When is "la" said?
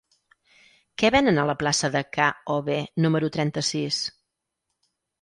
1.51-1.55